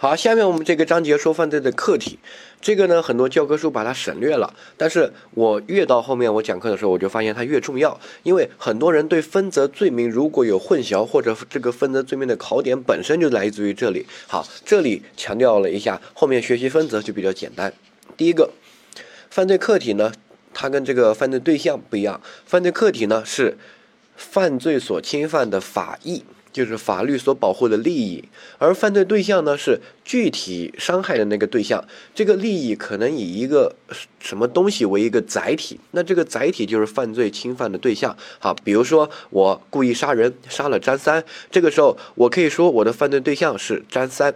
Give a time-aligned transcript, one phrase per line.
[0.00, 2.20] 好，下面我们这个章节说犯罪的客体，
[2.60, 14.06] 这个呢很多教科书把它省略了，但是我越到后面我讲课的时候，我就发现它越重要，因为很多人对分则罪名如果有混淆，或者这个分则罪名的考点本身就来自于这里。
[14.28, 17.74] 好，这里强调了一下，后面学习分则就比较简单。
[18.16, 18.50] 第一个，
[19.28, 20.12] 犯罪客体呢，
[20.54, 23.58] 它跟这个犯罪对象不一样，犯罪客体呢是
[24.14, 26.22] 犯罪所侵犯的法益。
[26.58, 28.24] 就是法律所保护的利益，
[28.58, 33.72] 而犯罪对象呢是具体伤害的那个对象，这个利益可能以一个
[34.18, 38.16] 什么东西为一个载体，那这个载体就是犯罪侵犯的对象。
[38.40, 44.34] 好，比如说我故意杀人，杀了张三，这个时候我可以说我的犯罪对象是张三。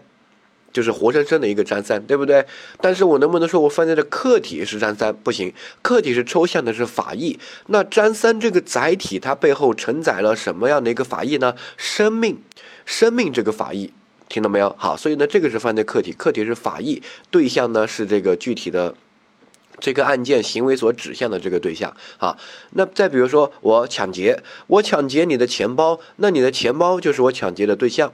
[0.72, 2.44] 就是活生生的一个张三，对不对？
[2.80, 5.14] 但是我能不能说我犯罪的客体是张三？
[5.14, 7.38] 不行，客体是抽象的，是法益。
[7.66, 11.54] 那张三这个载体，它背后承载了什么样的一个法益呢？
[11.76, 12.40] 生命，
[12.86, 13.92] 生命这个法益，
[14.28, 14.74] 听到没有？
[14.78, 18.94] 好，所以呢，这个是犯罪客体，客体是法益，对象呢是这个具体的
[19.78, 21.94] 这个案件行为所指向的这个对象。
[22.16, 22.38] 好，
[22.70, 28.12] 那再比如说我抢劫，我抢劫你的钱包，那你的钱包就是我抢劫的对象。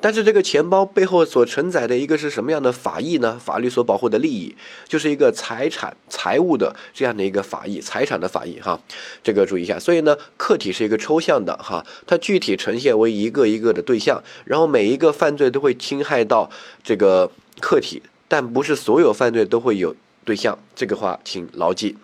[0.00, 3.38] 但是这个钱包背后所承载的一个是什么样的法益呢？
[3.42, 4.54] 法律所保护的利益，
[4.86, 8.78] 就是一个财产、财物的这样的一个法益，财产的法益哈，
[9.22, 9.78] 这个注意一下。
[9.78, 16.50] 所以呢，客体是一个抽象的哈，它具体呈现为一个一个的对象，然后每一个犯罪都会侵害到
[16.84, 17.30] 这个
[17.60, 21.96] 客体，但不是所有犯罪都会有对象，这个话请牢记。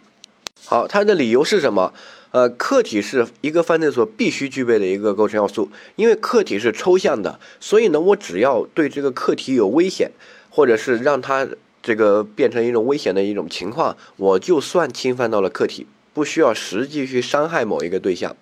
[0.64, 1.92] 好，它的理由是什么？
[2.32, 10.10] 呃，客体是一个犯罪所必须具备的一个构成要素，因为客体是抽象的，所以呢，我只要对这个客体有危险，
[10.48, 11.46] 或者是让它
[11.82, 18.34] 这个变成一种危险的一种情况，我就算侵犯到了客体，不需要实际去伤害某一个对象。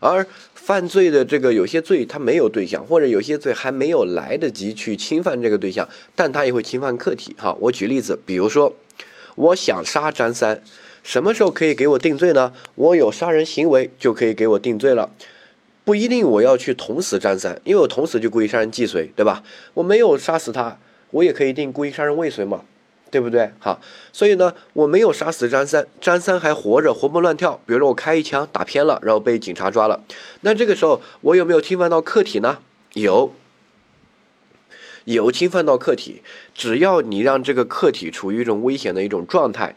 [0.00, 7.36] 而犯罪的这个有些罪它没有对象，或者有些罪还没有来得及去侵犯这个对象，但它也会侵犯客体。
[7.38, 8.74] 哈，我举例子，比如说，
[9.36, 10.60] 我想杀张三。
[11.08, 12.52] 什么时候可以给我定罪呢？
[12.74, 15.10] 我有杀人行为就可以给我定罪了，
[15.82, 19.42] 不一定我要去捅死张三，因为我捅死就故意杀人既遂，对吧？
[19.72, 20.78] 我没有杀死他，
[21.12, 22.60] 我也可以定故意杀人未遂嘛，
[23.10, 23.50] 对不对？
[23.58, 23.80] 好，
[24.12, 27.58] 所以呢，我没有杀死张三，张三还活着，活蹦乱跳。
[27.64, 30.04] 比如说我开一枪打偏了，然后被警察抓了，
[30.42, 32.58] 那这个时候我有没有侵犯到客体呢？
[32.92, 33.32] 有，
[35.06, 36.20] 有侵犯到客体。
[36.54, 39.74] 只要你让这个客体处于一种危险的一种状态。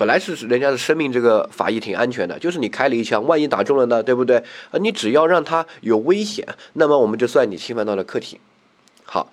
[0.00, 4.38] 本来是人家的生命，这个法益挺安全的，就是你开了一枪，万一打中了呢，对不对？
[4.70, 8.40] 啊，你只要让他有危险，那么我们就算你侵犯到了客体。
[9.04, 9.30] 好，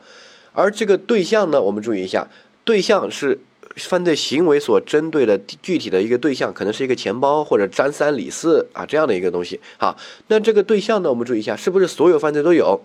[0.52, 2.28] 而这个对象呢，我们注意一下，
[2.66, 3.40] 对象是
[3.78, 9.62] 犯罪行为所针对的具体的一个对象，可能是一个钱包或者张三李四啊这样的一个东西。
[9.78, 9.96] 好，
[10.28, 12.82] 那这个对象呢，我们注意一下，是不是所有犯罪都有？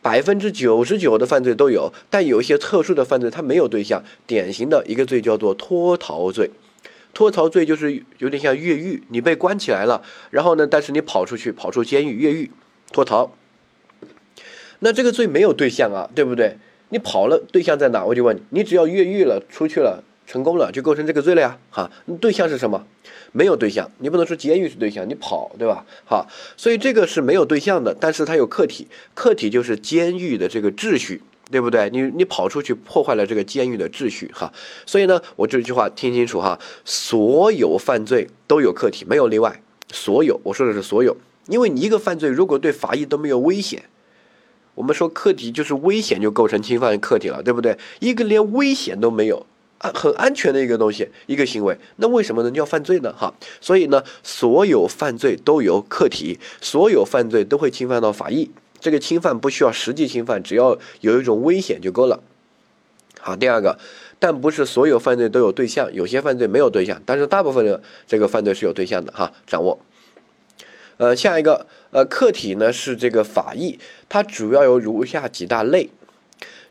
[0.00, 6.48] 百分之九十九的犯罪都有，但有一些特殊的犯罪它没有对象，典型的一个罪叫做脱逃罪。
[7.16, 12.50] 脱逃罪就是有点像越狱，你被关起来了，然后呢，但是你跑出去，跑出监狱越狱
[12.92, 13.32] 脱逃。
[14.80, 16.58] 那这个罪没有对象啊，对不对？
[16.90, 18.04] 你跑了，对象在哪？
[18.04, 21.58] 我就问你，你只要越狱了，出去了，成功了，就构成这个罪了呀。
[21.70, 21.90] 哈，
[22.20, 22.86] 对象是什么？
[23.32, 25.86] 没有对象，你不能说监狱是对象，你跑，对吧？
[26.04, 26.28] 好，
[26.58, 31.22] 所以这个是没有对象的，但是它有客体，客体就是监狱的这个秩序。
[31.50, 31.88] 对不对？
[31.90, 34.52] 你你跑出去破坏了这个监狱的秩序哈，
[34.84, 39.62] 所以呢，我这句话听清楚哈，所有犯罪都有客体，没有例外。
[39.92, 43.84] 所有，我说的是所有，因为你一个犯罪如果对法益都没有危险，
[44.74, 47.78] 我们说客体就是危险就构成侵犯客体了，对不对？
[48.00, 49.46] 一个连危险都没有
[49.78, 53.14] 啊，很安全的一个东西，一个行为，那为什么能叫犯罪呢？
[53.16, 58.50] 哈，所以呢，所有犯罪都有客体，所有犯罪都会侵犯到法益。
[58.80, 62.20] 这个侵犯不需要实际侵犯，只要有一种危险就够了。
[63.20, 63.78] 好，第二个，
[64.18, 69.32] 但不是所有犯罪都有对象，有些犯罪没有对象，但是大部分的这个犯罪是有对象的哈。
[69.46, 69.78] 掌握。
[70.98, 73.78] 呃，下一个，呃，客体呢是这个法益，
[74.08, 75.90] 它主要有如下几大类。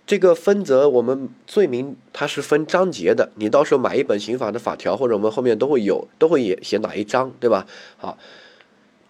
[0.08, 7.66] 这个分则我们罪名它是分章节的，你到时候买一本刑法的法条，或者我们后面都会有，都会写写哪一章，对吧？
[7.98, 8.18] 好。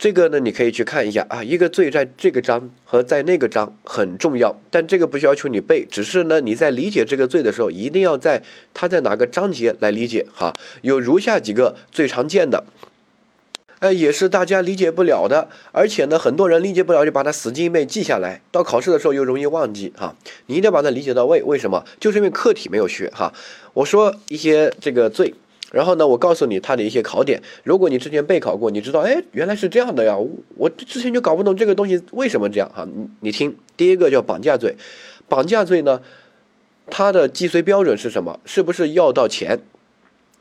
[0.05, 10.53] 这个呢，你可以去看一下啊，一个罪在这个章和在那个章很重要，但这个不需要求你背，只是呢你在理解这个罪的时候，一定要在它在哪个章节来理解哈。
[10.83, 12.63] 有如下几个最常见的，
[13.79, 20.15] 呃，也是大家理解不了的，而且呢很多人理解不了就把它死记硬背记下来，到考试的时候又容易忘记哈。
[20.45, 21.83] 你一定要把它理解到位，为什么？
[21.99, 23.33] 就是因为课题没有学哈。
[23.73, 25.33] 我说一些这个罪。
[25.71, 27.41] 然后呢，我告诉你它的一些考点。
[27.63, 30.15] 如果你之前备考过，你知道，哎，原来是这样的呀。
[30.57, 32.87] 我之前就搞不懂这个东西为什么这样哈。
[32.93, 34.75] 你你听，第一个叫绑架罪，
[35.27, 36.01] 绑架罪呢，
[36.87, 38.39] 它的既遂标准是什么？
[38.45, 39.59] 是不是要到钱？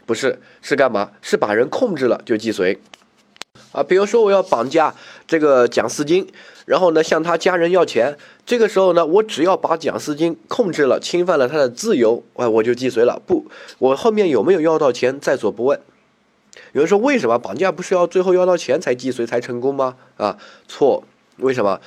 [0.07, 1.13] 不是，是干嘛？
[1.23, 2.79] 是把人控制了就既遂。
[3.75, 4.95] 啊，比如说我要绑架
[5.27, 6.29] 这个蒋思金，
[6.65, 8.17] 然后呢向他家人要钱，
[8.47, 13.21] 这个时候呢，我只要把蒋思金控制了，侵犯了他的自由，哎，我就既遂了。
[13.27, 13.47] 不，
[13.79, 15.81] 我后面有没有要到钱在所不问。
[16.73, 19.97] 有人说为什么绑架不是要最后要到钱才既遂才成功吗？
[20.17, 21.03] 啊，错，
[21.39, 21.81] 为什么？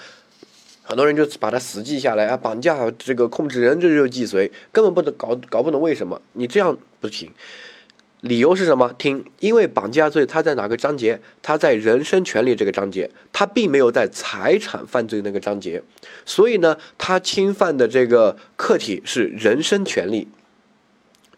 [0.83, 7.31] 很多人就把它死记下来啊，绑架这个控制人这就既遂，根本不能搞搞不懂为什么你这样不行。
[8.27, 8.93] 理由是什么？
[8.97, 11.19] 听，因为绑架罪它在哪个章节？
[11.41, 15.81] 它在人身权利这个章节，它并没有在财产犯罪那个章节，
[16.25, 20.27] 所以呢，它侵犯的这个客体是人身权利。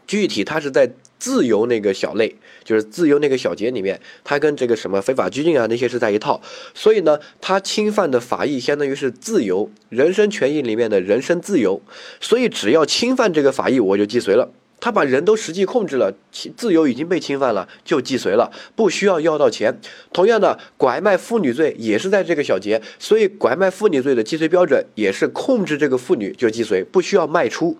[0.07, 6.41] 具体它是在自由那个小类，就是自由那个小节里面，它跟这个什么非法拘禁啊那些是在一套，
[6.73, 11.79] 所以呢，它侵犯的法益相当于是自由人身权益里面的人身自由，
[12.19, 14.51] 所以只要侵犯这个法益，我就既遂了。
[14.81, 19.79] 他把人都实际控制了，其自由已经被侵犯了，就既遂了，不需要要到钱。
[20.13, 27.77] 同样的，拐卖妇女罪也是在这个小节，所以拐卖妇女罪的既遂标准也是控制这个妇女就既遂，不需要卖出。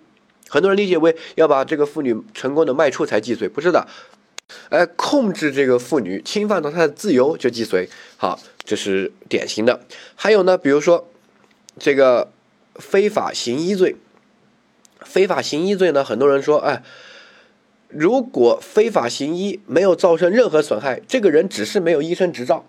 [0.50, 3.88] 很多人理解为要把这个妇女成功的卖出才既遂，不是的，
[4.69, 7.88] 哎，控制这个妇女，侵犯到她的自由就既遂。
[8.18, 9.80] 好，这是典型的。
[10.16, 11.07] 还有呢，比如说
[11.78, 12.31] 这个
[12.75, 13.95] 非法行医罪。
[15.09, 16.03] 非法行医罪呢？
[16.03, 16.83] 很多人说，哎，
[17.88, 22.63] 如果非法行医没有造成任何损害，这个人只是没有医生执照，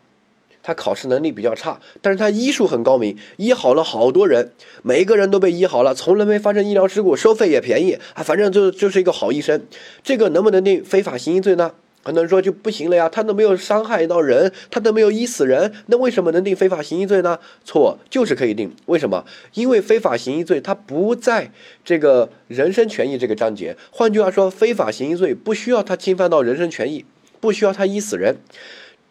[0.62, 4.52] 他考试能力比较差，但是他医术很高明，医好了好多人，
[4.82, 9.60] 每一个人都被医好了，从来没发生医疗事故，收费也便宜啊，反正就就是一个好医生，
[10.02, 11.72] 这个能不能定非法行医罪呢？
[12.02, 17.38] 很多人说就不行了呀，他都没有伤害到人，他都没有医死人，那为什么能定非法行医罪呢？
[17.64, 18.74] 错，就是可以定。
[18.86, 19.24] 为什么？
[19.52, 21.52] 因为非法行医罪它不在
[21.84, 23.76] 这个人身权益这个章节。
[23.90, 27.04] 换句话说，非法行医罪不需要他侵犯到人身权益，
[27.38, 28.38] 不需要他医死人，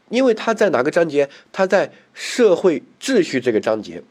[0.10, 1.30] 因为他在哪个章节？
[1.52, 4.02] 他在社会秩序这个章节。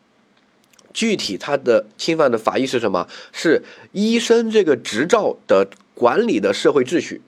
[0.95, 3.09] 具体他的侵犯的法益是什么？
[3.33, 7.21] 是医生这个执照的管理的社会秩序。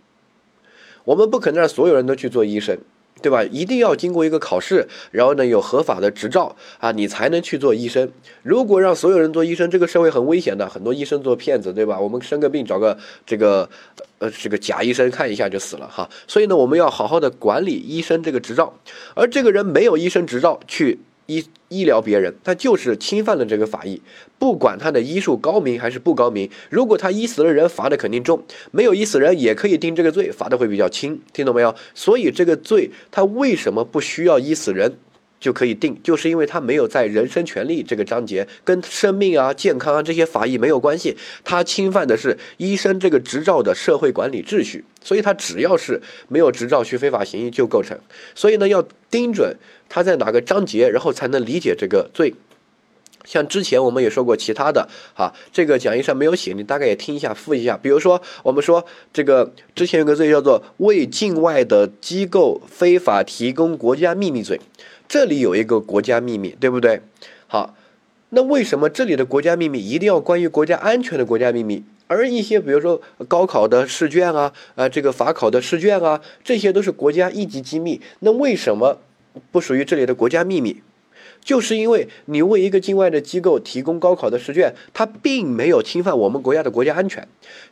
[1.04, 2.78] 我们不可能让所有人都去做医生，
[3.22, 3.42] 对吧？
[3.44, 8.10] 一定要经过一个考试，然后呢有合法的执照啊，你才能去做医生。
[8.42, 11.98] 如果让所有人做医生，这个社会很危险的，很多医生做骗子，对吧？
[11.98, 13.68] 我们生个病找个这个
[14.18, 16.08] 呃这个假医生看一下就死了哈。
[16.26, 18.72] 所以呢，我们要好好的管理医生这个执照，
[19.14, 20.98] 而这个人没有医生执照去。
[21.30, 24.02] 医医疗别人，他就是侵犯了这个法益，
[24.36, 28.40] 不管他的医术高明还是不高明，如果他医死了人，罚的肯定重；
[28.72, 31.20] 没有医死人，也可以定这个罪，罚的会比较轻。
[31.32, 31.72] 听懂没有？
[31.94, 34.98] 所以这个罪，他为什么不需要医死人？
[35.40, 47.98] 就可以定，就是因为他没有在人身权利这个章节，跟生命啊、健康啊这些法益没有关系，他侵犯的是医生这个执照的社会管理秩序，所以他只要是没有执照去非法行医就构成。
[48.34, 49.56] 所以呢，要盯准
[49.88, 52.34] 他在哪个章节，然后才能理解这个罪。
[53.24, 57.78] 像之前我们也说过其他的，哈，这个讲义上没有写，你大概也听一下，复一下。
[57.80, 64.58] 比如说，我们说这个之前有个罪叫做为境外的机构非法提供国家秘密罪。
[65.10, 67.00] 这里有一个国家秘密，对不对？
[67.48, 67.74] 好，
[68.28, 71.82] 那为什么这里的国家秘密一定要关于国家安全的国家秘密？
[72.06, 79.00] 而一些比如说高考的试卷啊，啊，这个法考的试卷啊，这些都是国家一级机密，那为什么
[79.50, 80.80] 不属于这里的国家秘密？
[81.42, 87.26] 就是因为你为一个境外的机构提供高考的试卷，它并没有侵犯我们国家的国家安全，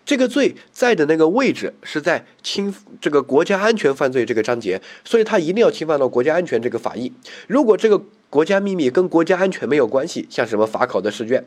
[0.04, 7.12] 这个罪在的那个位置是在侵这个国家安全犯罪这个章节，所以它一定要侵犯到国家安全这个法益。
[7.46, 11.44] 如果这个国家秘密跟国家安全没有关系，像什么法考的试卷，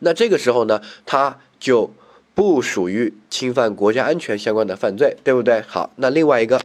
[0.00, 1.92] 那这个时候呢，它就
[2.34, 5.62] 不属于侵犯国家安全相关的犯罪，对不对？
[5.66, 6.60] 好，那另外一个。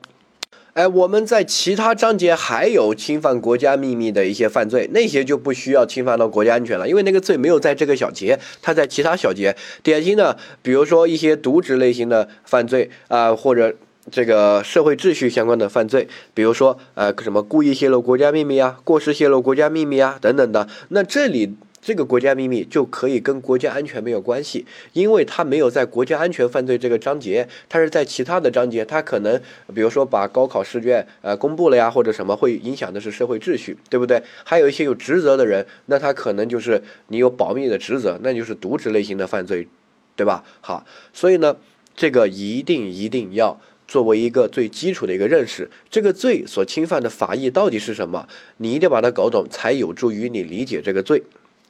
[0.73, 9.55] 哎，我们在其他章节还有侵犯国家秘密的一些犯罪，那些就不需要侵犯到国家安全了，因为那个罪没有在这个小节，它在其他小节。
[9.83, 13.75] 典型的，比如说一些渎职类型的犯罪啊，或者
[14.09, 21.55] 这个社会秩序相关的犯罪，比如说呃什么故意泄露国家秘密啊，过失泄露国家秘密啊等等的，那这里。
[21.83, 29.37] 这个国家秘密就可以跟国家安全没有关系，因为它没有在国家安全犯罪这个章节，它是在其他的章节，它可能
[29.75, 34.23] 比如说把高考试卷呃公布了呀，或者什么会影响的是社会秩序，对不对？
[34.45, 39.67] 还有一些有职责的人，那他可能就是你有保密的职责，那就是渎职类型的犯罪，
[40.15, 40.45] 对吧？
[40.61, 41.57] 好，所以呢，
[41.93, 43.59] 这个一定一定要
[43.89, 48.25] 作为一个最基础的一个认识，这个罪所侵犯的法益到底是什么，
[48.57, 51.21] 你一定要把它搞懂，才有助于你理解这个罪。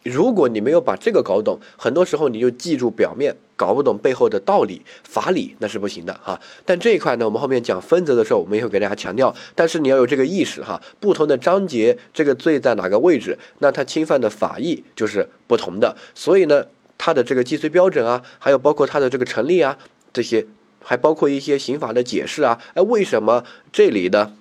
[0.04, 6.40] 如果你没有把这个搞懂，很多时候你就记住表面，搞不懂背后的道理、法理，那是不行的哈。
[6.66, 9.34] 但这一块呢，我们后面讲分则的时候，我们也会给大家强调。
[9.56, 15.96] 但是你要有这个意识哈，不同的章节这个罪在哪个位置，那它侵犯的法益就是不同的。
[16.14, 16.66] 所以呢，
[16.98, 19.78] 它的这个既遂标准啊，还有包括它的这个成立啊，
[20.12, 20.46] 这些
[20.84, 24.34] 还包括一些刑法的解释啊，哎，为什么这里的？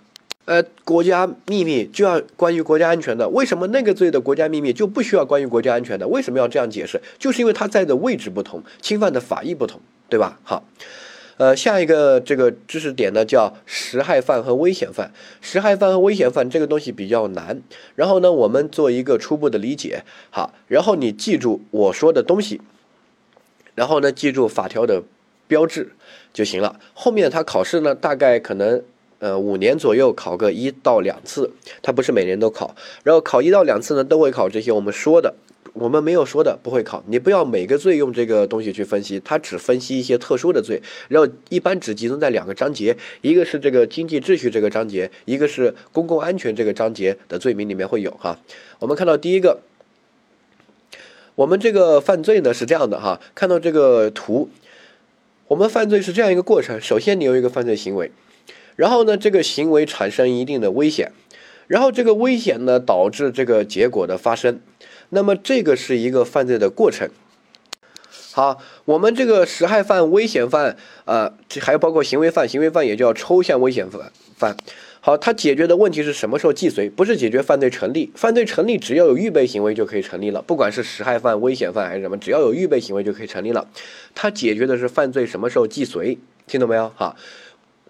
[0.44, 6.08] 呃，国家秘密就要关于国家安全的，为什么那个罪的国家秘密就不需要关于国家安全的？
[6.08, 7.00] 为什么要这样解释？
[7.16, 10.40] 就是因为它在的位置不同，侵犯的法益不同，对吧？
[10.42, 10.64] 好，
[11.36, 15.12] 呃，下一个这个知识点呢叫实害犯和危险犯。
[15.40, 17.62] 实害犯和危险犯这个东西比较难，
[17.94, 20.02] 然后呢，我们做一个初步的理解。
[20.30, 22.60] 好，然后你记住我说的东西，
[23.76, 25.04] 然后呢，记住法条的
[25.46, 25.92] 标志
[26.32, 26.80] 就行了。
[26.94, 28.82] 后面他考试呢，大概可能。
[29.22, 32.74] 呃，五年左右考个一到两次，它不是每年都考，
[33.04, 35.32] 然后考一到两次呢，都会考这些我们说的，
[35.74, 37.04] 我们没有说的不会考。
[37.06, 48.40] 你不要每个罪用这个东西去分析，它只分析一些特殊的罪，然后一般只集中在两个章节，一个是这个经济秩序这个章节，一个是公共安全这个章节的罪名里面会有哈。
[48.80, 49.60] 我们看到第一个，
[51.36, 54.50] 我们这个犯罪呢是这样的哈，看到这个图，
[55.46, 58.10] 我们犯罪是这样一个过程，首先你有一个犯罪行为。
[58.76, 61.12] 然后呢，这个行为产生一定的危险，
[61.66, 64.60] 然后这个危险呢导致这个结果的发生，
[65.10, 67.08] 那么这个是一个犯罪的过程。
[68.32, 74.10] 好，我们这个实害犯、危险犯，呃，这还有包括行为犯，行为犯也叫抽象危险犯。
[74.36, 74.56] 犯
[75.00, 76.88] 好，它解决的问题是什么时候既遂？
[76.88, 83.68] 不是解决犯罪成立，犯罪成立只要有预备行为就可以成立了，不管是实害犯、危险犯还是什么，只要有预备行为就可以成立了。
[84.14, 86.88] 它解决的是犯罪什么时候既遂，听懂没有？
[86.96, 87.14] 哈。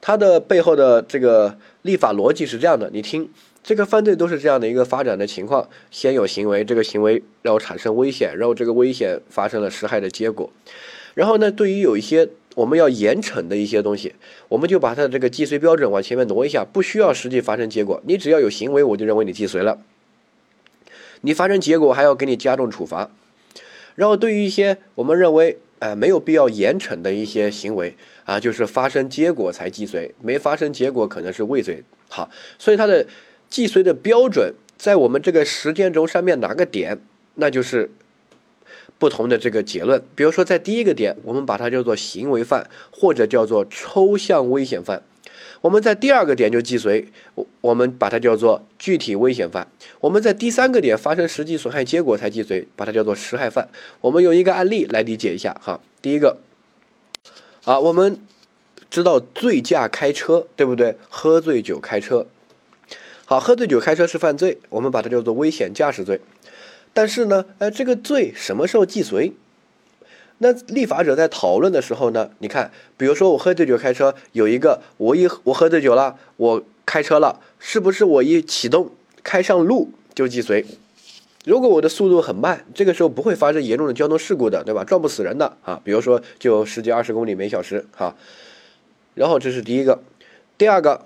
[0.04, 3.30] 它的背后的这个立法逻辑是这样的，你听，
[3.62, 10.50] 这个犯罪都是这样的一个发展的情况：先有行为，这个行为然后产生危险，然后这个危险发生了实害的结果，
[11.14, 14.12] 然后呢，对于有一些我们要严惩的一些东西，
[14.49, 19.78] 我们就把它的这个既遂标准往前面挪一下，不需要实际发生结果，你只要有行为，我就认为你既遂了。
[21.21, 23.09] 你发生结果还要给你加重处罚，
[23.94, 25.59] 然后对于一些我们认为。
[25.82, 27.92] 呃，没有必要严惩的一些行为
[28.24, 31.82] 啊，就是发生结果才既遂，没发生结果可能是未遂。
[32.08, 33.04] 好，所以它的
[33.50, 37.00] 既遂的标准在我们这个时间轴上面哪个点，
[37.34, 37.90] 那就是
[38.96, 40.00] 不同的这个结论。
[40.14, 45.02] 比如说在第一个点，我们把它叫做行为犯，或者叫做抽象危险犯。
[45.62, 49.64] 我们在第二个点就既遂，我我们把它叫做具体危险犯；
[50.00, 53.69] 我们在第三个点发生实际损害结果才既遂，把它叫做实害犯。
[54.00, 55.81] 我们用一个案例来理解一下哈。
[56.02, 56.38] 第一个，
[57.64, 58.19] 啊，我们
[58.90, 60.97] 知道醉驾开车，对不对？
[61.09, 62.26] 喝醉酒开车，
[63.25, 66.21] 好，喝醉酒开车是犯罪，我们把它叫做危险驾驶罪。
[66.92, 69.33] 但是呢，呃，这个罪什么时候既遂？
[70.42, 72.28] 那立法者在讨论的时候呢？
[72.40, 78.90] 你看，比如说我喝醉酒开车，有一个我一我喝醉酒了，我开车了，是不是我一启动
[79.22, 80.66] 开上路就既遂？
[81.44, 84.82] 如果我的速度很慢，这个时候不会发生严重的交通事故的，对吧？
[84.82, 85.80] 撞不死人的啊。
[85.84, 88.16] 比如说就十几二十公里每小时哈。
[89.14, 90.02] 然后这是第一个，
[90.58, 91.02] 第二个，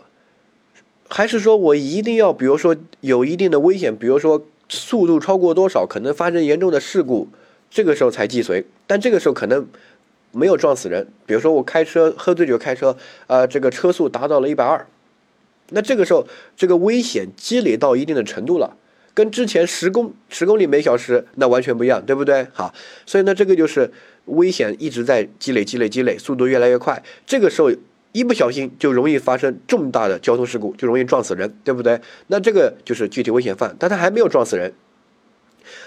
[1.09, 7.29] 还是说我一定要，比如说有一定的危险，比如说速度超过多少可能发生严重的事故。
[7.71, 9.67] 这个时候才既遂，但这个时候可能
[10.33, 11.07] 没有撞死人。
[11.27, 12.97] 比如说我开车喝醉酒开车，
[13.27, 14.87] 呃，这个车速达到了一百二，
[15.71, 18.77] 那这个时候这个危险积累到一定的程度了，
[19.13, 22.47] 跟之前十公十公里每小时那完全不一样，对不对？
[22.53, 22.73] 好，
[23.05, 23.91] 所以呢，这个就是
[24.27, 27.03] 危险一直在积累、积累、积累，速度越来越快。
[27.27, 27.71] 这个时候
[28.13, 32.01] 一不小心就容易发生重大的交通事故，就容易撞死人，对不对？
[32.29, 34.73] 那这个就是具体危险犯，但他还没有撞死人。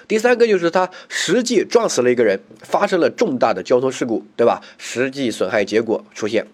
[0.08, 4.62] 第三个就是他实际撞死了一个人，发生了重大的交通事故，对吧？
[4.78, 6.46] 实际损害结果出现，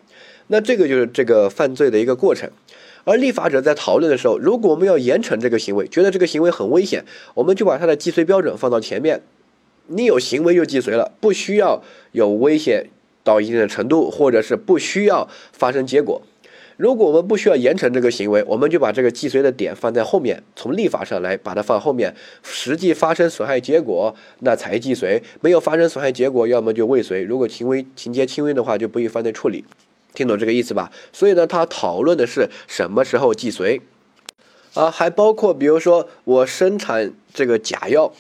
[0.48, 2.50] 那这个就是这个犯罪的一个过程。
[3.04, 7.06] 而立法者在讨论的时候，如果我们要严惩这个行为，觉得这个行为很危险，
[7.36, 9.22] 我们就把它的既遂标准放到前面。
[9.88, 12.90] 你有行为就既遂了，不需要有危险
[13.24, 16.24] 到一定的程度，或者是不需要发生结果。
[16.78, 22.14] 如果我们不需要严惩这个行为，我们就把这个既遂的点放在后面，从立法上来把它放后面。
[22.44, 27.24] 实际发生损害结果，那才既遂；没有发生损害结果，要么就未遂。
[27.24, 29.64] 如果轻微情节轻微的话，就不予犯罪处理。
[30.14, 30.92] 听懂这个意思吧？
[31.14, 33.82] 所以呢，他讨论的是什么时候既遂
[34.74, 34.92] 啊？
[34.92, 38.14] 还包括比如说我生产这个假药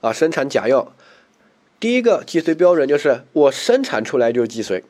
[0.00, 0.94] 啊，生产假药，
[1.78, 4.82] 第一个既遂标准就是我生产出来就是既遂。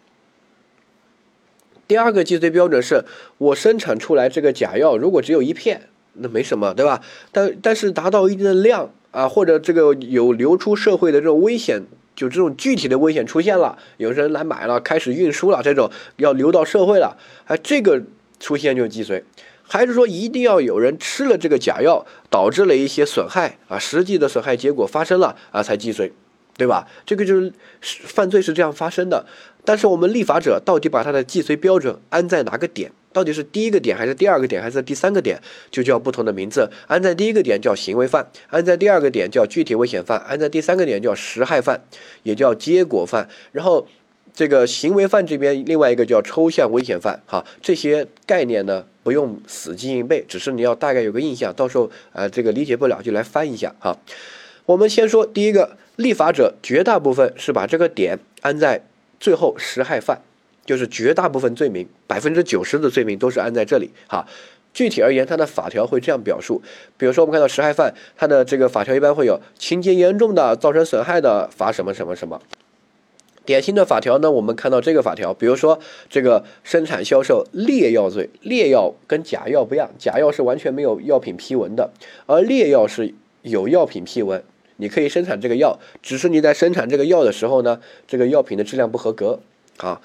[1.89, 3.05] 第二个既遂标准是
[3.39, 7.01] 我生产出来这个假药，如果只有一片，那没什么，对吧？
[7.31, 11.83] 但但是达到一定的量啊，或者这个有流出社会的这种危险，
[12.15, 17.17] 就这种具体的危险出现了，有人来买了，开始运输了，这种要流到社会了，
[17.47, 18.03] 哎，这个
[18.41, 19.23] 出现就既遂。
[19.69, 26.13] 还是说一定要有人吃了这个假药，导致了一些损害啊，实际的损害结果发生了啊，才既遂，
[26.57, 26.87] 对吧？
[27.05, 29.27] 这个就是犯罪是这样发生的。
[29.67, 32.91] 但是我们立法者到底把它的既遂标准安在哪个点？
[33.13, 35.39] 到底是第一个点还是第二个点还是第三个点？
[35.71, 36.71] 就叫不同的名字。
[36.87, 41.81] 安在第一个点叫行为犯，安在第二个点叫具体危险犯，安在第三个点叫实害犯，
[42.23, 43.29] 也叫结果犯。
[43.53, 43.87] 然后
[44.33, 47.21] 这个行为犯这边另外一个叫抽象危险犯。
[47.27, 48.85] 哈，这些概念呢？
[49.03, 53.97] 不用死记硬背，只是你要大概有个印象，到时候呃这个理解不了就来翻一下哈。
[54.65, 58.83] 我们先说第一个，立法者绝大部分是把这个点安在
[59.19, 60.21] 最后实害犯，
[60.65, 64.27] 就是绝大部分罪名，百分之九十的罪名都是安在这里哈。
[64.73, 66.61] 具体而言，它的法条会这样表述，
[66.99, 72.43] 比如说我们看到实害犯，它的这个法条一般会有情节严重的造成损害的罚什么什么什么。
[73.47, 75.79] 典型的法条呢，我们看到这个法条，比如说
[76.11, 81.91] 这个生产销售劣药罪，劣药跟假药不一样，假药是完全没有药品批文的，
[82.27, 84.43] 而劣药是有药品批文，
[84.77, 89.41] 你可以生产这个药，只是你在生产这个药的时候呢，这个药品的质量不合格，
[89.79, 90.01] 啊。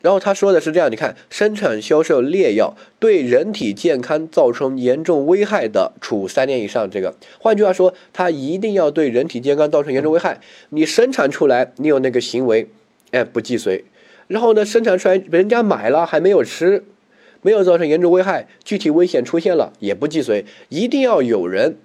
[0.00, 6.90] 然后他说的是这样，你看，生产销售劣药对人体健康造成严重危害的，处三年以上。
[6.90, 10.40] 这个，换句话说，他一定要对人体健康造成严重危害。
[10.70, 12.70] 你生产出来，你有那个行为，
[13.10, 13.84] 哎，不计随。
[14.28, 16.84] 然后呢，生产出来人家买了还没有吃，
[17.42, 20.46] 没有造成严重危害，具体危险出现了也不计随。
[20.70, 21.76] 一定要有人。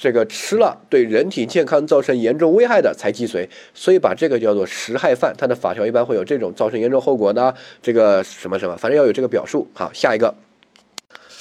[0.00, 7.52] 这个吃了对人体健康造成严重危害的才既遂，所以把这个叫做实害犯，它的法条一般会有这种造成严重后果的
[7.82, 9.66] 这个什么什么，反正要有这个表述。
[9.74, 10.36] 好，下一个，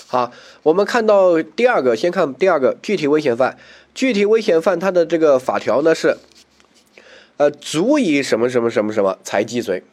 [0.08, 0.32] 好，
[0.64, 3.58] 我们看到第二个，先看第二个具体危险犯，
[3.94, 6.18] 具体危险犯它的这个法条呢是，
[7.38, 9.84] 呃，足以什么什么什么什么才既遂，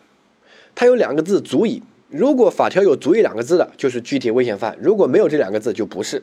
[0.75, 6.23] 它有两个字足以，如果法条有足以两个字的，就是具体危险犯；如果没有这两个字，就不是。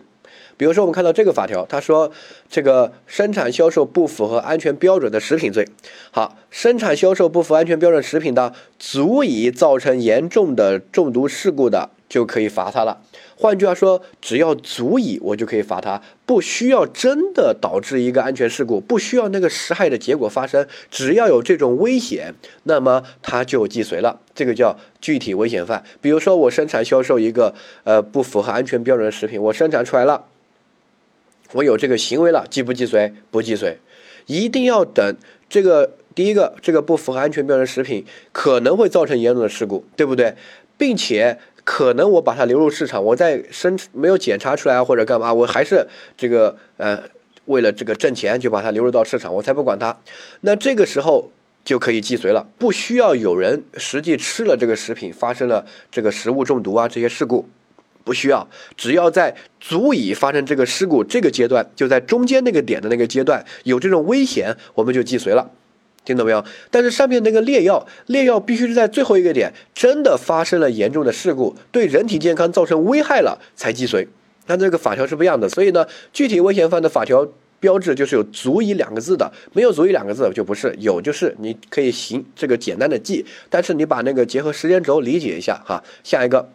[0.62, 2.12] 比如说，我们看到这个法条，他说
[2.48, 5.68] 这个生产销售不符合安全标准的食品罪，
[6.12, 13.02] 好，生产销售不符合安全标准食品的，足以造成严重的中毒事故的，就可以罚他了。
[13.36, 24.20] 换句话说，只要足以，我就可以罚他，不需要真的导致一个安全事故，不需要那个实害的结果发生，只要有这种危险，那么他就既遂了。
[24.36, 25.84] 这个叫具体危险犯。
[26.02, 30.26] 比如说，我生产销售一个呃不符合安全标准的食品，我生产出来了。
[31.54, 33.14] 我有这个行为了，既不既遂？
[33.30, 33.78] 不既遂，
[34.26, 35.16] 一定要等
[35.50, 40.36] 这个第一个，这个不符合安全标准食品可能会造成严重的事故，对不对？
[40.78, 45.86] 并且可能我把它流入市场，我在生没有检查出来或者干嘛，我还是
[46.18, 47.04] 这个呃
[47.46, 49.96] 为了这个挣钱就把它流入到市场，我才不管它。
[50.42, 51.32] 那这个时候
[51.64, 57.48] 就可以既遂了，不需要有人实际吃了这个食品发生了这个食物中毒啊这些事故。
[58.04, 65.50] 不需要，只要在足以发生这个事故这个阶段，就在中间那个点的那个阶段有这种危险，我们就既遂了，
[66.04, 66.44] 听懂没有？
[66.70, 74.08] 但是上面那个劣药，劣药必须是在最后一个点真的发生了严重的事故，对人体健康造成危害了才既遂。
[74.48, 77.28] 那这个法条是不一样的，所以呢，具体危险犯的法条
[77.60, 85.84] 标志就是有足以两个字的，没有足以两个字就不是，有就是你可以行这个简单的记，但是你把那个结合时间轴理解一下哈。
[86.04, 86.50] 下一个。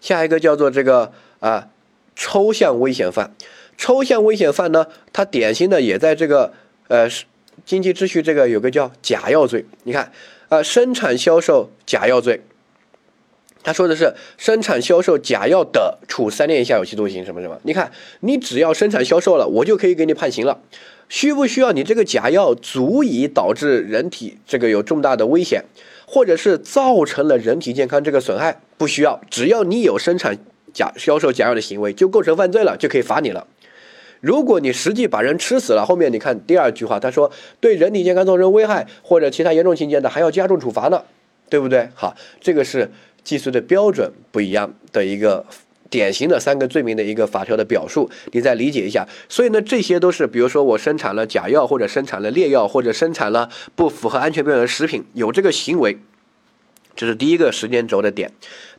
[0.00, 1.68] 下一个叫做这个啊，
[2.16, 3.34] 抽象危险犯。
[3.76, 6.52] 抽象危险犯呢，它典型的也在这个
[6.88, 7.08] 呃
[7.64, 9.64] 经济秩序这个有个叫假药罪。
[9.84, 10.12] 你看
[10.48, 12.42] 啊，生产销售假药罪，
[13.62, 17.58] 他说的是生产销售假药的，处三年以下有期徒刑什么什么。
[17.62, 20.60] 你看，你只要生产销售了，我就可以给你判刑了。
[21.08, 25.64] 需不需要你这个假药足以导致人体这个有重大的危险？
[26.12, 30.36] 或者是造成了人体健康这个损害，不需要，只要你有生产
[30.74, 33.46] 假销售假药的行为，就构成犯罪了，就可以罚你了。
[34.20, 41.04] 如果你实际把人吃死了，后面你看第二句话，他说对人体健康造成危害或者其他严重情节的，还要加重处罚呢，
[41.48, 41.88] 对不对？
[41.94, 42.90] 好，这个是
[43.22, 45.46] 计税的标准不一样的一个。
[45.90, 49.06] 典型的三个罪名的一个法条的表述，你再理解一下。
[49.28, 55.98] 所以呢，这些都是，比如说我生产了假药，或者生产了劣药，或者生产了不符合安全标准的食品，有这个行为，
[56.94, 58.32] 这是第一个时间轴的点。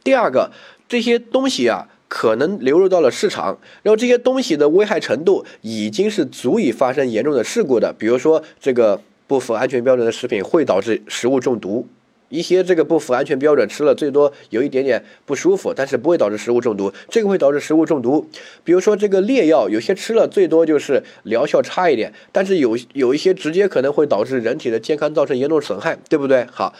[0.04, 0.52] 第二个，
[0.88, 7.93] 这些东西啊，可能流入到了市场，然后这些东西的危害程度已经是足以发生严重的事故的。
[7.97, 11.88] 比如说，这个不符合安全标准的食品会导致食物中毒。
[12.31, 16.91] 一些这个不符安全标准，吃了最多有一点点不舒服，但是不会导致食物中毒。
[17.09, 18.27] 这个会导致食物中毒，
[18.63, 26.47] 比如说这个烈药，有些吃了最多就是疗效差一点，但是有有一些直接可能会导致人体的健康造成严重损害，对不对？
[26.51, 26.73] 好，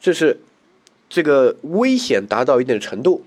[0.00, 0.40] 这是
[1.08, 3.24] 这个危险达到一定程度。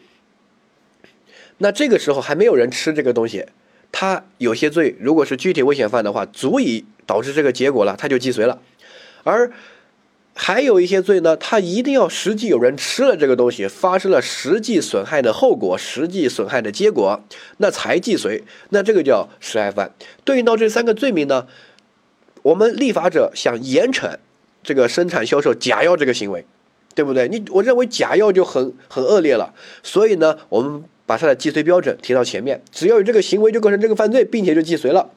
[1.59, 3.45] 那这个时候还没有人吃这个东西，
[3.91, 8.61] 他有些罪，如果是具体危险犯的话，足以导致这个结果了，他就既遂了。
[9.23, 9.51] 而
[10.39, 17.19] 还有一些罪呢，他一定要实际有人吃了这个东西，发生了实际损害的后果，实际损害的结果，
[17.57, 18.43] 那才既遂。
[18.69, 19.91] 那这个叫实害犯。
[20.23, 21.47] 对应到这三个罪名呢，
[22.43, 24.15] 我们立法者想严惩
[24.61, 26.45] 这个生产销售假药这个行为，
[26.93, 27.27] 对不对？
[27.27, 30.83] 你我认为假药就很很恶劣了，所以呢，我们。
[31.07, 35.09] 把它的既遂标准提到前面，只要有这个行为就构成这个犯罪，并且就既遂了。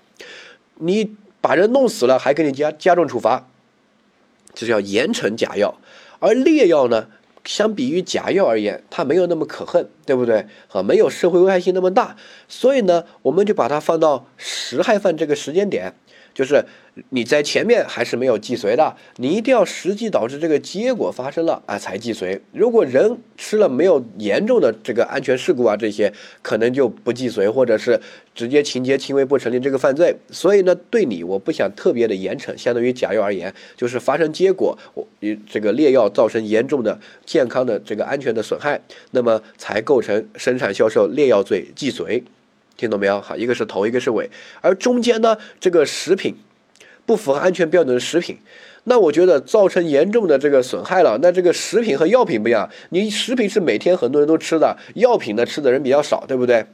[0.76, 3.49] 你把人弄死了，还给你加加重处罚，
[4.54, 5.78] 这叫严惩假药。
[6.18, 7.08] 而劣药呢，
[7.44, 10.46] 相比于假药而言，它没有那么可恨，对不对？
[10.68, 12.16] 啊，没有社会危害性那么大，
[12.48, 15.94] 所以呢，我们就把它放到实害犯这个时间点。
[16.40, 16.64] 就是
[17.10, 22.40] 你在前面还是没有既遂的，你一定要实际导致这个结果发生了啊才既遂。
[22.52, 28.00] 如果人吃了没有严重的这个安全事故啊，这些可能就不既遂，或者是
[28.34, 30.16] 直接情节轻微不成立这个犯罪。
[30.30, 35.06] 所以呢，对你我不想特别的严惩，相对于假药而言，就是发生结果，我
[35.46, 42.24] 这个劣药造成严重的健康的这个安全的损害，那么才构成生产销售劣药罪既遂。
[42.80, 43.20] 听懂没有？
[43.20, 44.30] 好，一个是头，一个是尾，
[44.62, 46.34] 而中间呢，这个食品
[47.04, 48.38] 不符合安全标准的食品，
[48.84, 51.18] 那我觉得造成严重的这个损害了。
[51.20, 56.64] 那这个食品和药品不一样，你食品是每天很多人都吃的，药品呢吃的人比较少，对不对？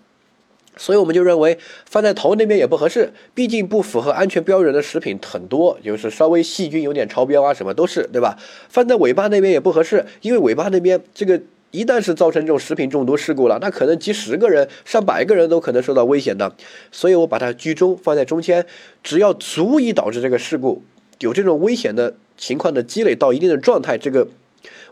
[0.77, 8.39] 所以我们就认为放在头那边也不合适，毕竟不符合安全标准的食品很多，就是稍微细菌有点超标啊，什么都是，对吧？
[8.69, 11.43] 放在尾巴那边也不合适，因为尾巴那边这个。
[11.71, 16.55] 一旦是造成这种食品中毒事故了，那可能几十个人、上百个人都可能受到危险的。
[16.91, 18.65] 所以我把它居中放在中间，
[19.03, 20.83] 只要足以导致这个事故
[21.21, 24.27] 有这种危险的情况的积累到一定的状态，这个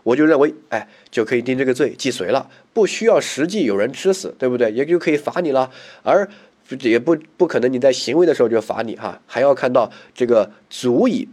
[0.03, 4.71] 我就认为，哎，就可以定这个罪，既遂了，不需要实际有人吃死，对不对？
[4.71, 5.71] 也就可以罚你了。
[6.03, 6.29] 而
[6.81, 11.27] 也不不可能你在行为的时候就罚你哈，还要看到这个足以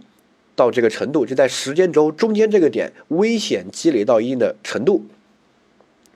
[0.55, 5.05] 到这个程度，就在时间轴中间这个点，危险积累到一定的程度。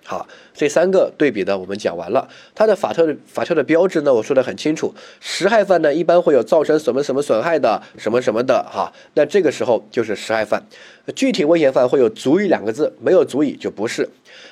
[0.07, 2.29] 好，这三个对比呢，我们讲完了。
[2.55, 4.95] 它的法特法条的标志呢，我说的很清楚。
[5.21, 8.92] 实害犯呢，一般会有造成什么什么损害的，什么什么的，哈。
[9.14, 10.62] 那这个时候就是实害犯。
[11.16, 14.09] 具体危险犯会有足以两个字，没有足以就不是。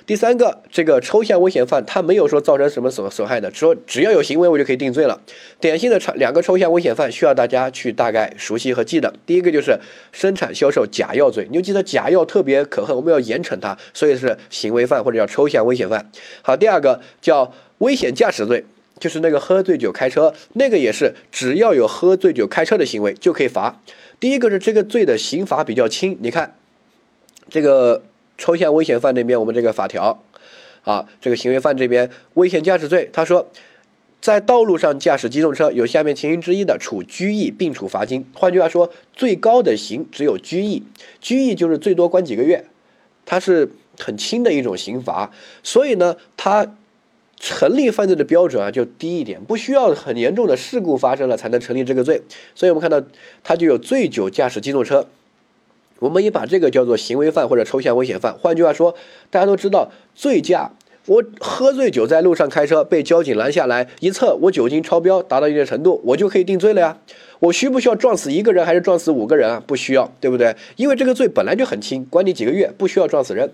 [0.07, 5.21] 第三个，这个抽象危险犯，他没有说造成什么损损害的，说只要有行为我就可以定罪了。
[5.61, 9.15] 典型的抽两个抽象危险犯需要大家去大概熟悉和记的。
[9.25, 9.79] 第一个就是
[10.13, 16.11] 生产销售假药罪，你就记得假药特别可恨，我们要严惩它，所以是行为犯或者叫抽象危险犯。
[16.43, 18.65] 好，第二个叫危险驾驶罪，
[18.99, 23.81] 就是那个喝醉酒开车，那个也是只要有喝醉酒开车的行为就可以罚。
[24.21, 26.55] 第一个是这个罪的刑罚比较轻，你看
[27.51, 28.03] 这个
[28.37, 30.23] 抽象危险犯这边，我们这个法条
[30.83, 33.49] 啊，这个行为犯这边危险驾驶罪，他说
[34.21, 38.27] 在道路上驾驶机动车有下面情形之一的，处拘役并处罚金。
[38.35, 40.83] 换句话说，最高的刑只有拘役，
[41.21, 42.65] 拘役就是最多关几个月，
[43.27, 45.31] 它是很轻的一种刑罚。
[45.63, 46.75] 所以呢，它
[47.39, 52.23] 成立犯罪的标准啊就低一点，不需要很严重的事故发生了才能成立这个罪。
[52.55, 53.07] 所以我们看到
[53.43, 55.07] 它就有醉酒驾驶机动车，
[56.05, 58.35] 我们也把这个叫做行为犯或者抽象危险犯。
[58.35, 58.95] 换句话说，
[59.31, 60.71] 大家都知道醉驾，
[61.07, 66.99] 我喝醉酒在路上开车被交警拦下来一测，我酒精超标达到一定程度，我就可以定罪了呀。
[67.41, 69.63] 我需不需要撞死一个人还是撞死五个人啊？
[69.67, 70.55] 不需要，对不对？
[70.77, 73.51] 因为这个罪本来就很轻，关你几个月，不需要撞死人。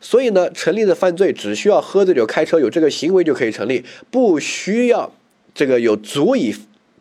[0.00, 5.12] 所以呢，成立的犯罪只需要喝醉酒开车有这个行为就可以成立，不需要
[5.54, 6.54] 这个有足以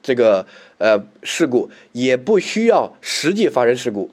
[0.04, 0.46] 这个
[0.80, 4.12] 呃事故，也不需要实际发生事故。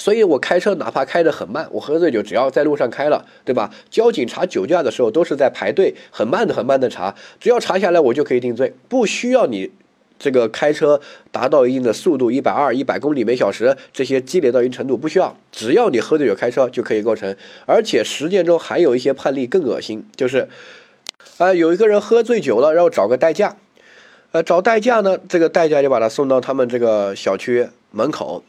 [0.00, 3.70] 所以我开车哪怕开得很慢，我喝醉酒只要在路上开了，对吧？
[3.90, 9.70] 交警查酒驾的时候都是在排队，很慢的很慢的查，只要查下来我就可以定罪，不需要你。
[10.18, 17.36] 这个开车达到一定的速度，一百二、一百公里每小时，这些积累到一定程度不需要，只要你喝醉酒开车就可以构成。
[17.66, 20.48] 而且实践中还有一些判例更恶心，就是，
[21.36, 23.56] 啊，有一个人喝醉酒了，然后找个代驾，
[24.32, 28.44] 呃，找代驾呢，这个代驾就把他送到他们这个小区门口，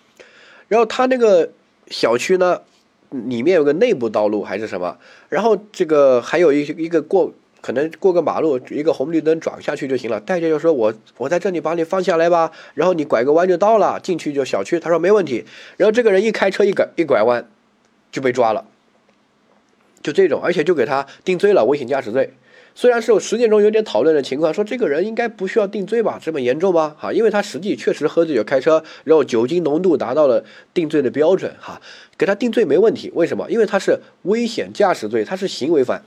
[0.72, 1.50] 然后他那个
[1.88, 2.62] 小区呢，
[3.10, 7.34] 里面有个内部道路还是什么，然后这个还有一一个过。
[7.60, 10.20] 可能过个马路，一个红绿灯转下去就行了。
[10.20, 15.46] 代驾就说：“我我在这里把你放下来吧，然后你拐个弯就到了，进去就小区。”他说没问题。
[15.78, 17.48] 然后这个人一开车一拐一拐弯，
[18.12, 18.66] 就被抓了。
[20.02, 22.34] 就这种，而且就给他定罪了，危险驾驶罪。
[22.82, 26.20] 虽然是实践中有点讨论的情况，说这个人应该不需要定罪吧？
[26.20, 26.96] 这么严重吗？
[26.98, 31.80] 哈，因为他实际确实喝醉酒开车，然后酒精浓度达到了定罪的标准，哈，
[32.18, 33.12] 给他定罪没问题。
[33.14, 33.52] 为什么？
[33.52, 36.04] 因为他是危险驾驶罪，他是行为犯，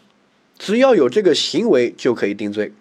[0.58, 2.72] 只要有这个行为就可以定罪。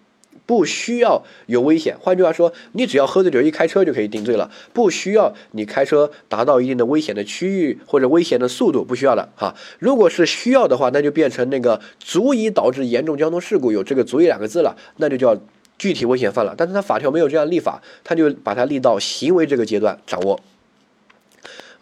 [0.45, 9.55] 不需要有危险，换句话说，你只要喝醉酒一开车就可以定罪了，不需要你开车达到一定的危险的区域或者危险的速度，不需要的哈。
[9.79, 15.37] 如果是需要的话，那就变成那个足以导致严重交通事故，有这个“足以”两个字了，那就叫
[15.77, 16.53] 具体危险犯了。
[16.57, 20.39] 但是他法条没有这样立法，他就把它立到行为这个阶段掌握。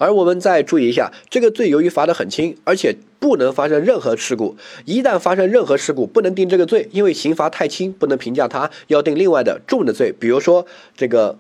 [0.02, 4.58] 而我们再注意一下，这个罪由于罚得很轻，而且不能发生任何事故。
[4.86, 10.12] 一旦发生任何事故，不能定这个罪，因为刑罚太轻，不能评价他，要定另外的重的罪。
[10.12, 10.66] 比如说
[10.98, 11.38] 这个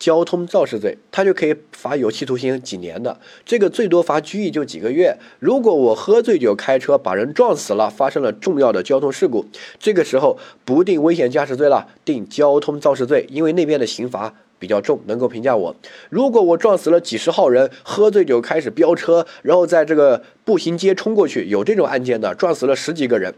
[0.00, 5.16] 交通肇事罪，他就可以罚有期徒刑几年的，这个最多罚拘役就几个月。
[5.38, 9.46] 如果我喝醉酒开车把人撞死了，发生了重要的交通事故，
[9.78, 14.34] 这个时候不定危险驾驶罪了，定交通肇事罪，因为那边的刑罚。
[14.60, 15.74] 比较重，能够评价我。
[16.10, 23.34] 如果我撞死了几十号人，喝醉酒开始飙车，然后在这个步行街冲过去，有这种案件的，撞死了十几个人，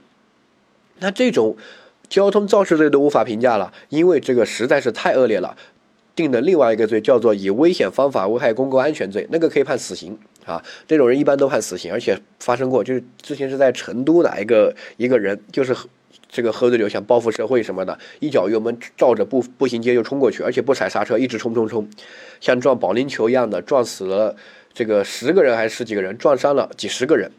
[0.98, 1.56] 那这种
[2.08, 5.56] 交通肇事罪都无法评价了，因为这个实在是太恶劣了。
[6.14, 10.62] 定的另外一个罪叫做以危险方法危害公共安全罪，那个可以判死刑啊。
[10.86, 15.74] 这种人一般都判死刑，而且发生过，就是之前是在成都的一个一个人，就是。
[16.32, 21.86] 这个喝醉酒想报复社会什么的，一脚油门照着步步行街就冲过去，而且不踩刹车，一直冲冲冲，
[22.40, 24.34] 像撞保龄球一样的撞死了
[24.72, 27.30] 这个十个人还是十几个人，撞伤了几十个人，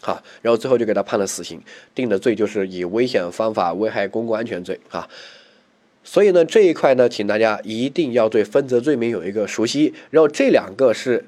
[0.00, 1.60] 哈，然后最后就给他判了死刑，
[1.94, 5.06] 定的罪就是以危险方法危害公共安全罪啊。
[6.02, 11.26] 所以呢，这一块呢，请大家一定要对分则罪名有一个熟悉，然后这两个是。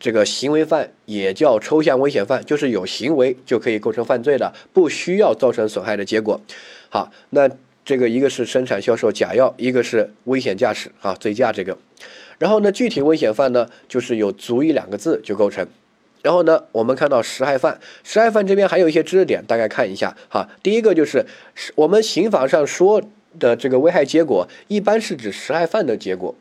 [0.00, 6.40] 这个行为犯也叫抽象危险犯，就是有行为就可以构成犯罪的，不需要造成损害的结果。
[6.88, 7.48] 好，那
[7.84, 11.76] 这个一个是生产销售假药，一个是危险驾驶啊，醉驾这个。
[12.38, 15.66] 然后呢，具体危险犯呢，就是有足以两个字就构成。
[16.22, 20.48] 然后呢，我们看到实害犯，实害犯这边还有一些知识点，大概看一下哈。
[20.62, 21.24] 第一个就是
[21.74, 23.02] 我们刑法上说
[23.38, 26.34] 的这个危害结果，一般是指实害犯的结果。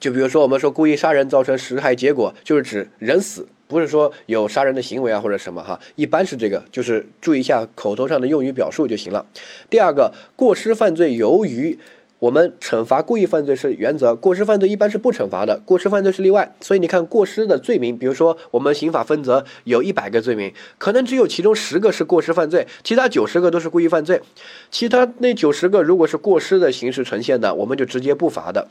[0.00, 9.26] 就比如说，我们说故意杀人造成实害结果，就是指人死，不是说有杀人的行为啊或者什么哈，一般是这个，就是注意一下口头上的用语表述就行了。
[9.68, 11.78] 第二个，过失犯罪，由于
[12.18, 16.54] 我们惩罚故意犯罪是原则，过失犯罪一般是不惩罚的，过失犯罪是例外。
[16.60, 24.20] 所以你看过失的罪名，比如说我们刑法分则有一百个罪名，可能只有其中十个是过失犯罪，其他九十个都是故意犯罪。
[24.70, 28.68] 其他那九十个如果是过失的形式呈现的，我们就直接不罚的。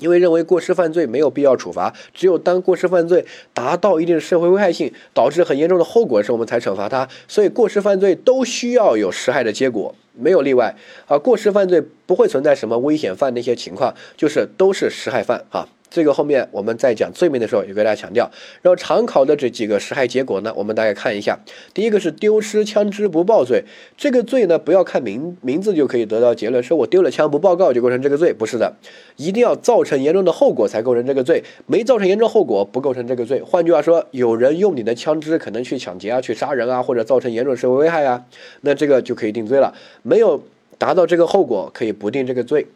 [0.00, 7.08] 因为认为过失犯罪没有必要处罚，只有当过失犯罪达到一定的社会危害性，导致很严重的后果时，我们才惩罚他。
[7.28, 10.74] 所以过失犯罪都需要有实害的结果，没有例外
[11.06, 11.16] 啊。
[11.18, 15.68] 过失犯罪不会存在什么危险犯那些情况，就是都是实害犯啊。
[15.90, 18.30] 这个后面我们在讲罪名的时候也给大家强调。
[18.62, 21.38] 然后常考的这几个实害结果呢，我们大概看一下。
[21.74, 23.64] 第一个是丢失枪支不报罪，
[23.96, 28.72] 这个罪呢不要看名名字就可以得到结论，说我丢了枪不报告就构成这个罪，不是的，
[29.16, 33.42] 一定要造成严重的后果才构成这个罪，没造成严重后果不构成这个罪。
[33.42, 38.24] 换句话说，有人用你的枪支可能去抢劫啊、去杀人啊，或者造成严重社会危害啊，
[38.60, 39.74] 那这个就可以定罪了。
[40.02, 40.42] 没有
[40.78, 42.66] 达到这个后果，可以不定这个罪。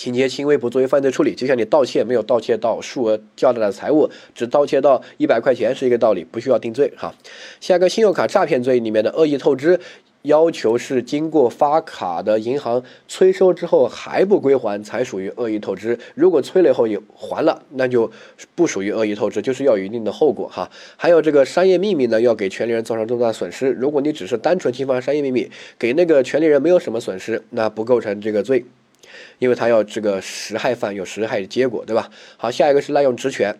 [0.00, 7.14] 情节轻微不作为犯罪处理，就像你盗窃没有盗窃到数额较大的财物，只盗窃到一百块钱是一个道理，不需要定罪哈。
[7.60, 9.78] 下个信用卡诈骗罪里面的恶意透支，
[10.22, 18.10] 要求是经过发卡的银行催收之后还不归还才属于恶意透支，如果催了以后有还了，那就
[18.54, 20.70] 不属于恶意透支，就是要有一定的后果哈。
[20.96, 28.64] 还有这个商业秘密呢，要给权利人造成重大损失，如果你只是单纯侵犯商业秘密，给那个权利人没有什么损失，那不构成这个罪。
[29.38, 32.10] 因为他要这个实害犯有实害的结果，对吧？
[32.36, 33.58] 好，下一个是滥用职权，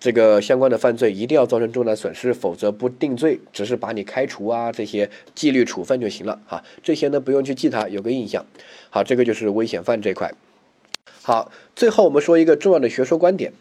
[0.00, 6.62] 这个相关的犯罪一定要造成重大损失，否则不定罪，只是把你开除啊这些纪律处分就行了哈。
[6.82, 8.44] 这些呢不用去记它，有个印象。
[8.90, 10.32] 好，这个就是危险犯这块。
[11.22, 13.52] 好，最后我们说一个重要的学说观点，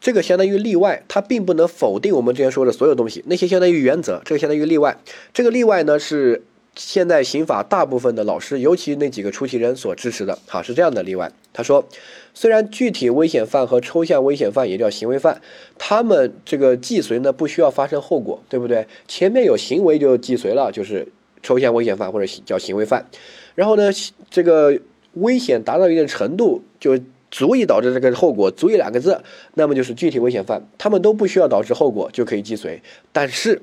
[0.00, 4.98] 这个相当于例外，它并不能否定我们之前说的所有东西，那些相当于原则，这个相当于例外。
[5.32, 6.42] 这个例外呢是。
[6.76, 11.32] 现在刑法大部分的老师，尤其那几个出题人所支持的，好是这样的例外。
[11.54, 11.88] 他说，
[12.34, 15.40] 虽然具体危险犯和抽象危险犯也叫行为犯，
[15.78, 18.86] 他们这个既遂呢不需要发生后果，对不对？
[19.08, 21.08] 前面有行为就既遂了，就是
[21.42, 23.06] 抽象危险犯或者叫行为犯。
[23.54, 23.90] 然后呢，
[24.30, 24.78] 这个
[25.14, 26.98] 危险达到一定程度就
[27.30, 29.22] 足以导致这个后果，足以两个字，
[29.54, 32.82] 那么就是具体危险犯，他们都不需要导致后果就可以既遂。
[33.12, 33.62] 但是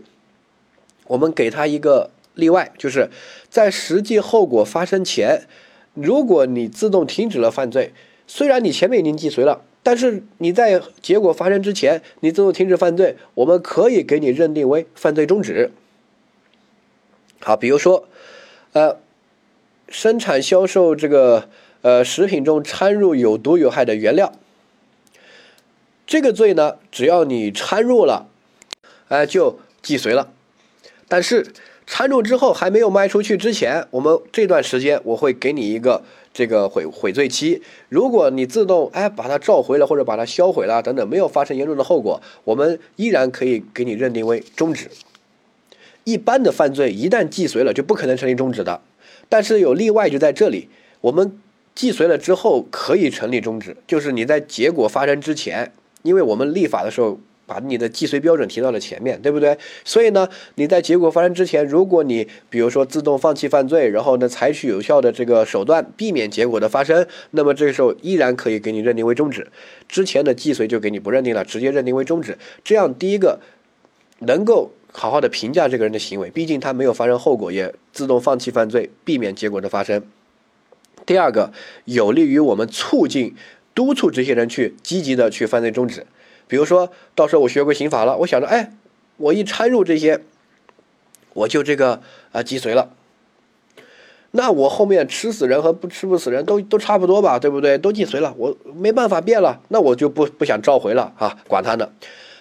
[1.05, 3.09] 我们给他一个例外，就是
[3.49, 5.47] 在实际后果发生前，
[5.93, 7.93] 如果你自动停止了犯罪，
[8.27, 9.63] 虽然你前面已经既遂了。
[9.85, 15.71] 但是你在结果发生之前，你自动停止犯罪，我们可以给你认定为犯罪终止。
[17.41, 18.07] 好，比如说，
[18.71, 18.97] 呃，
[19.89, 21.49] 生产销售这个
[21.81, 24.31] 呃食品中掺入有毒有害的原料，
[26.07, 28.29] 这个罪呢，只要你掺入了，
[29.09, 30.31] 哎，就既遂了。
[31.09, 31.45] 但是
[31.95, 36.01] 掺入之后还没有卖出去之前，我们这段时间我会给你一个。
[36.33, 44.89] 这个悔悔罪期，如果你自动哎把它召回了或者把它销毁了等等，没有发生严重的后果，我们依然可以给你认定为终止。
[46.03, 48.81] 一般的犯罪一旦既遂了，就不可能成立终止的。
[49.29, 50.69] 但是有例外就在这里，
[51.01, 51.39] 我们
[51.75, 57.19] 既遂了之后可以成立终止，就是你在结果发生之前，因为我们立法的时候。
[57.53, 59.55] 把你的既遂标准提到了前面，对不对？
[59.85, 69.47] 所以呢，你在结果发生之前，如果你比如说自动放弃犯罪，然后呢采取有效的这个手段避免结果的发生，那么这个时候依然可以给你认定为终止。
[69.87, 72.39] 之前的既遂就给你不认定了，直接认定为终止。
[72.63, 73.39] 这样第一个
[74.19, 80.01] 能够好好的评价这个人的行为，毕竟他没有发生后果，也自动放弃犯罪，避免结果的发生。
[81.05, 81.53] 第二个
[81.85, 83.35] 有利于我们促进、
[83.75, 86.07] 督促这些人去积极的去犯罪终止。
[86.53, 88.73] 比如说到时候我学过刑法了，我想着，哎，
[89.17, 90.21] 我一掺入这些，
[91.33, 91.99] 我就这个
[92.31, 92.91] 啊既遂了。
[94.29, 97.79] 那我后面吃死人和不吃不死人都都差不多吧，对不对？
[97.79, 101.89] 都既遂了，我没办法变了，那我就不不想召回了啊，管他呢。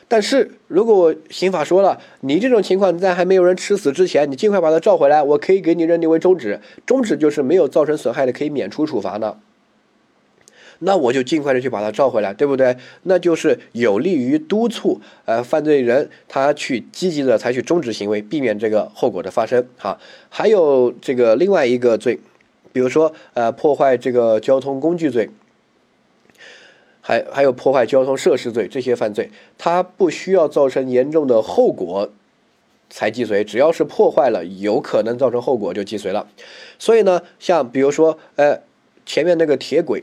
[0.09, 6.61] 但是如果我刑法说了，你这种情况在还没有人吃死之前，你尽快把他召回来，我可以给你认定为终止。
[6.85, 9.39] 终止就是没有造成损害的，可以免除处罚的。
[10.85, 12.77] 那我就尽快的去把他召回来，对不对？
[13.05, 19.65] 那就是有利于督促呃犯罪人他去积极的采取终止行为，避免这个后果的发生。
[19.79, 19.97] 哈，
[20.29, 22.19] 还有这个另外一个罪，
[22.73, 25.31] 比如说呃破坏这个交通工具罪，
[27.01, 32.11] 还还有破坏交通设施罪这些犯罪，它不需要造成严重的后果
[32.91, 36.27] 才既遂，只要是破坏了有可能造成后果就既遂了。
[36.81, 38.59] 所以呢，像比如说呃
[39.07, 40.03] 前面那个铁轨。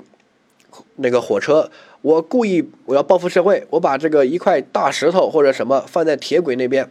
[0.96, 1.70] 那个火车，
[2.02, 6.90] 我故意我要报复社会，我把这个一块大石头或者什么放在铁轨那边，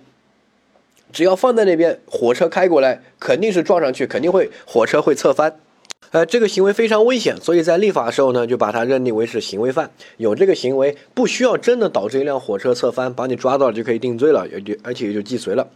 [1.12, 5.58] 只要放在那边，火车开过来肯定是撞上去，肯定会火车会侧翻，
[6.10, 15.68] 呃，这个行为非常危险，所以在立法的时候呢，就把它认定为是行为犯，有这个行为不需要真的导致一辆火车侧翻，把你抓到了就可以定罪了，也就而且也就既遂了。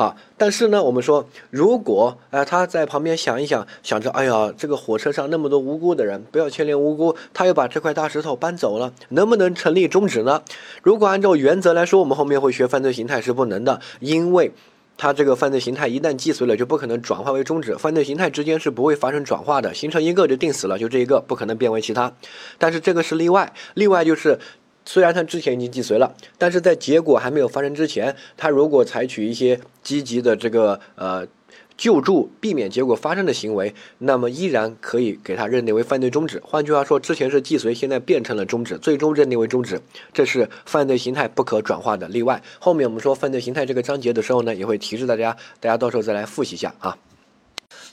[0.00, 10.40] 好，但是呢，我们说，如果哎他在旁边想一想，想着，哎呀，这个火车上那么多无辜的人，不要牵连无辜，他又把这块大石头搬走了，能不能成立终止呢？
[10.82, 14.54] 如果按照原则来说，我们后面会学犯罪形态是不能的，因为
[14.96, 22.10] 他这个犯罪形态一旦既遂了，就不可能转化为终止，犯罪形态之间是不会发生转化的，形成一个就定死了，就这一个不可能变为其他。
[22.56, 24.38] 但是这个是例外，例外就是。
[24.92, 31.24] 虽然他之前已经既遂了，但是在结果还没有发生之前，他如果采取一些积极的这个呃
[31.76, 36.42] 救助，避免结果发生的行为，那么依然可以给他认定为犯罪终止。
[36.44, 39.80] 换句话说，之前是既遂，现在变成了终止，最终认定为终止，
[40.12, 42.42] 这是犯罪形态不可转化的例外。
[42.58, 46.98] 后面我们说犯罪形态这个章节的时候呢，也会提示大家，大家到时候再来复习一下啊。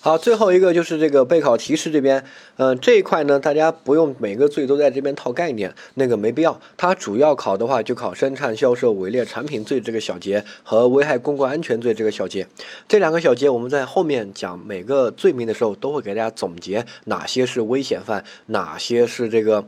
[0.08, 2.24] 好，最后一个就是这个备考提示这边，
[2.56, 6.62] 嗯，这一块呢，大家不用每个罪都在这边套概念，那个没必要。
[6.78, 12.48] 它主要考的话，就考生产销售伪劣产品罪这个小节和危害公共安全罪这个小节。
[12.88, 19.67] 这两个小节，我们在后面讲每个罪名的时候，都会给大家总结哪些是危险犯，哪些是这个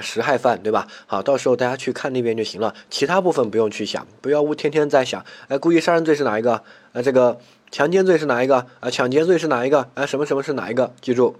[0.00, 0.88] 实害犯，对吧？
[1.04, 6.62] 好，到时候大家去看那边就行了，其他部分不用去想，不要天天在想，哎，故意杀人罪是哪一个？
[6.94, 7.38] 呃，这个。
[7.74, 8.68] 强奸罪是哪一个？
[8.78, 9.88] 啊，抢劫罪是哪一个？
[9.94, 10.94] 啊，什么什么是哪一个？
[11.00, 11.34] 记住，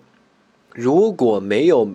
[0.73, 1.94] 如果没有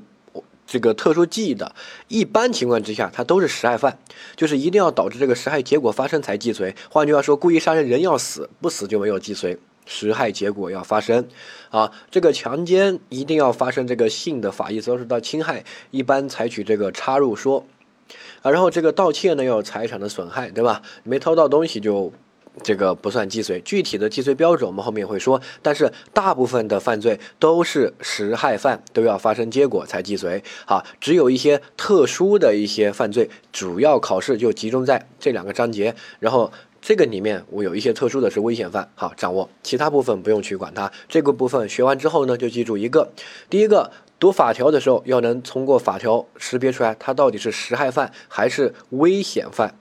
[0.65, 1.75] 这个特殊记忆的，
[2.07, 3.99] 一般情况之下，它都是实害犯，
[4.37, 6.73] 就是一定要导致这个实害结果发生才既遂。
[6.89, 11.27] 换句话说，故意杀人人要死，不死就没有既遂，实害结果要发生。
[11.69, 17.65] 啊，这个强奸一定要发生这个性的法益遭受到侵害，一般采取这个插入说。
[18.41, 20.81] 啊，然后这个盗窃呢要有财产的损害，对吧？
[21.03, 22.13] 没偷到东西就。
[22.61, 25.41] 这个不算既遂，具体的既遂标准我们后面会说。
[25.61, 30.43] 但是大部分的犯罪都是实害犯，都要发生结果才既遂。
[30.65, 35.95] 好，只有一些特殊的一些犯罪，主要考试就集中在这两个章节。
[36.19, 40.91] 然后这个里面我有一些特殊的是危险犯，好掌握，其他部分不用去管它。
[41.07, 43.11] 这个部分学完之后呢，就记住一个，
[43.49, 49.78] 第一个读法条的时候要能通过法条识别出来它到底是实害犯还是危险犯。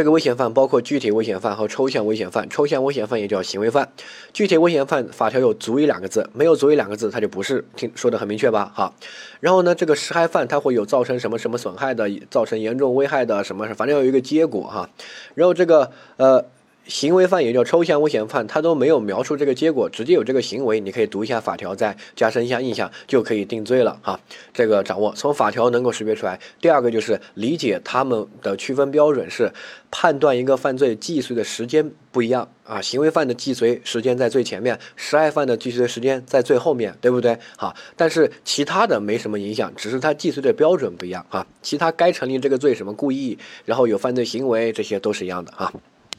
[0.00, 3.92] 这个危险犯包括具体危险犯和抽象危险犯，抽象危险犯也叫行为犯，
[4.32, 8.72] 具体危险犯法条有足以两个字，没有足以两个字它就不是，听说的很明确吧？
[8.74, 8.94] 好，
[9.40, 14.88] 然后呢，这个实害犯它会有造成什么什么损害的，造成严重危害的什么，反正有一个结果哈，
[15.34, 16.42] 然后这个呃。
[16.90, 24.18] 行为犯也叫抽象危险犯，他都没有描述这个结果，直接有这个行为，你可以读一下法条，再加深一下印象，就可以定罪了哈。
[24.52, 26.38] 这个掌握，从法条能够识别出来。
[26.60, 29.52] 第二个就是理解他们的区分标准是
[29.90, 37.38] 判断一个犯罪既遂的时间不一样啊，行为犯的既遂时间在最前面，实害犯的既遂时间在最后面对不对？
[37.56, 41.46] 好，但是其他的没什么影响，只是他既遂的标准不一样啊。
[41.62, 45.72] 其他该成立这个罪什么故意，然后有犯罪行为，这些都是一样的啊。